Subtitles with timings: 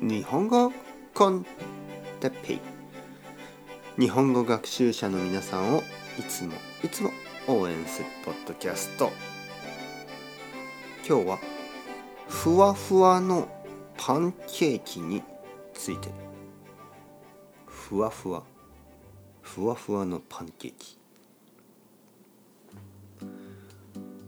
[0.00, 0.72] 日本語
[1.12, 1.44] コン
[2.20, 2.60] テッペイ。
[3.98, 5.82] 日本語学習者の皆さんを
[6.16, 6.52] いつも
[6.84, 7.10] いつも
[7.48, 9.10] 応援するポッドキャスト。
[11.04, 11.38] 今日は
[12.28, 13.48] ふわふわの
[13.96, 15.20] パンケーキに
[15.74, 16.10] ついて。
[17.66, 18.44] ふわふわ。
[19.42, 20.96] ふわふわのパンケーキ。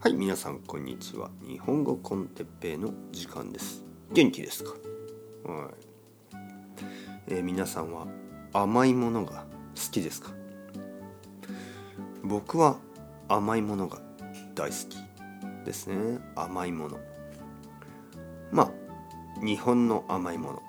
[0.00, 1.30] はい皆さんこんにちは。
[1.46, 3.84] 日本語コンテッペイの時間です。
[4.12, 4.72] 元気ですか？
[5.44, 6.36] はい、
[7.28, 8.06] えー皆さんは
[8.52, 10.30] 甘いものが好きですか？
[12.22, 12.76] 僕は
[13.28, 13.98] 甘いものが
[14.54, 14.98] 大好き
[15.64, 16.18] ですね。
[16.36, 16.98] 甘いもの。
[18.52, 18.70] まあ
[19.44, 20.62] 日本の甘いもの。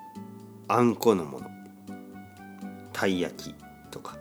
[0.68, 1.46] あんこのもの。
[2.92, 3.54] たい焼き
[3.90, 4.16] とか。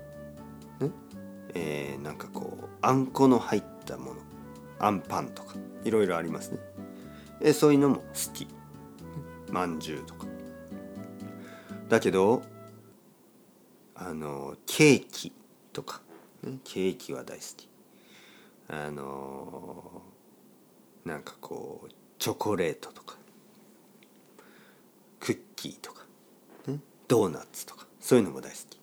[0.80, 0.90] ね
[1.54, 4.22] えーなんかこうあんこの入ったもの。
[4.80, 5.56] あんパンとか。
[5.84, 6.60] いろいろありますね。
[7.42, 8.48] えーそういうのも好き。
[9.50, 10.26] まんじゅうとか。
[11.92, 12.42] だけど
[13.96, 15.34] あのケーキ
[15.74, 16.02] とか、
[16.42, 17.68] ね、ケーキは大好き。
[18.70, 20.02] あの
[21.04, 23.18] なんかこうチョコレートとか。
[25.20, 26.06] クッキーとか、
[26.68, 27.86] ね、ドーナツとか。
[28.00, 28.80] そういうのも大好き、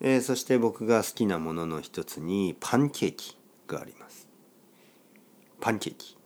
[0.00, 4.26] えーそして僕が好きなものの一つにパンケーキがあります。
[5.60, 6.17] パンケーキ。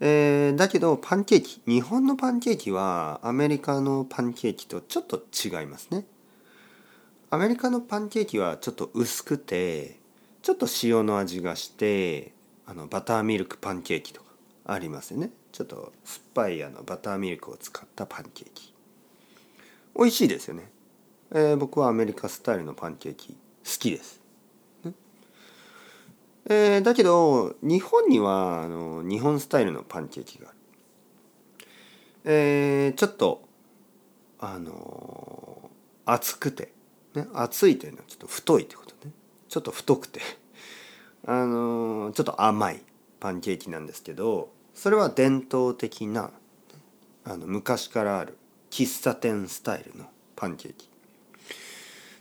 [0.00, 6.04] えーだけどパンケーキ日本のパンケーキはアメリカのパンケーキとちょっと違いますね。
[7.30, 9.98] アメリカのパンケーキはちょっと薄くて
[10.42, 12.32] ちょっと塩の味がして
[12.66, 14.26] あのバターミルクパンケーキとか
[14.66, 15.30] ありますよね。
[15.52, 18.74] ちょっと酸っぱいあのバターミルクを使ったパンケーキ。
[19.98, 20.70] 美味しいですよね、
[21.32, 23.36] えー僕はアメリカスタイルのパンケーキ好
[23.78, 24.20] きです。
[26.48, 30.56] えーだけど日本にはあの日本スタイルのパンケーキがある。
[32.24, 33.42] えーちょっと
[34.38, 35.70] あの
[36.04, 36.72] 厚くて、
[37.14, 39.12] ね、厚いというのはちょっと太いってことね。
[39.48, 40.20] ちょっと太くて。
[41.26, 42.82] あのちょっと甘い
[43.18, 46.30] パンケーキなんですけどそれは伝統的な
[47.24, 48.38] あの昔からある
[48.70, 50.06] 喫茶店スタイルの
[50.36, 50.88] パンケーキ。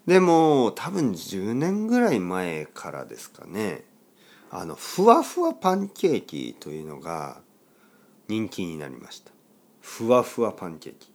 [0.08, 3.84] でも多分10年ぐらい前からですかね。
[4.52, 7.42] あのふわふわパンケーキというのが
[8.28, 9.32] 人気になりました。
[9.82, 11.12] ふわふわパンケーキ。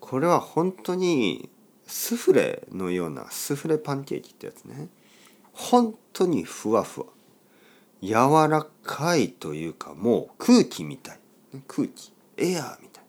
[0.00, 1.48] これは本当に
[1.86, 4.88] スフレのようなスフレパンケーキってやつね。
[5.52, 7.06] 本当にふわふわ。
[8.02, 8.14] 柔
[8.48, 11.18] らかいというかもう空気みたい。
[11.68, 12.12] 空気。
[12.36, 13.04] エアーみたい。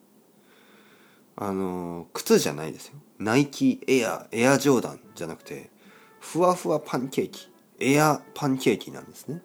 [1.36, 2.96] あの靴じゃないですよ。
[3.18, 5.72] ナイキエアエアジョーダンじゃなくて
[6.20, 7.53] ふわふわパンケーキ。
[7.84, 9.42] エアパンケーキなんですね。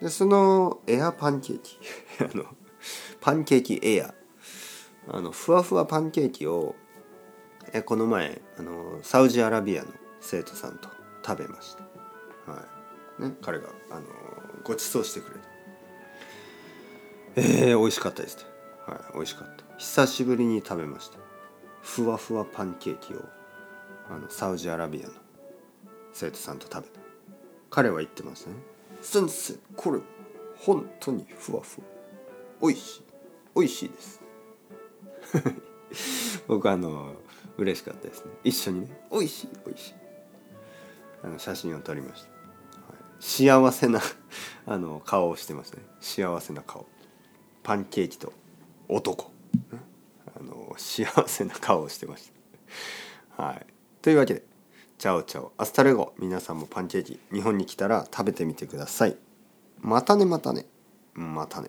[0.00, 1.78] でそのエアパンケーキ。
[2.20, 2.44] あの
[3.20, 4.14] パンケーキエア。
[5.08, 6.74] あのふわふわパンケーキを
[7.72, 9.88] えこの前あのサウジアラビアの
[10.20, 10.88] 生徒さんと
[11.26, 11.82] 食べました、
[12.50, 12.66] は
[13.18, 13.22] い。
[13.22, 14.06] ね、彼があの
[14.62, 15.46] ご馳走してくれた
[17.36, 18.44] えー、美味しかったですね
[18.86, 19.64] はい美味しかった。
[19.76, 21.18] 久しぶりに食べました。
[21.82, 23.22] ふわふわパンケーキを
[24.08, 25.12] あのサウジアラビアの
[26.14, 27.00] 生徒さんと食べた
[27.68, 28.54] 彼は言ってますね
[29.02, 30.00] 先生これ
[30.64, 31.86] 本当にふわふわ。
[32.60, 33.02] おいしい。
[33.54, 34.20] おいしいです。
[36.48, 37.14] 僕あの
[37.58, 38.30] 嬉しかったですね。
[38.44, 39.06] 一緒にね。
[39.10, 39.94] おいしいおいしい。
[41.22, 42.34] あの写真を撮りました、は
[43.18, 44.00] い、幸せな
[44.66, 45.82] あの顔をしてますね。
[46.00, 46.86] 幸せな顔。
[47.62, 48.32] パンケーキと
[48.88, 49.30] 男、
[50.34, 52.30] あの幸せな顔をしてまし
[53.36, 53.42] た。
[53.42, 53.66] はい。
[54.00, 54.42] というわけで
[54.98, 59.16] chao chao hasta luego 皆さんもパンケーキ日本に来たら食べてみてください。
[59.80, 60.66] またねまたね。
[61.14, 61.68] またね。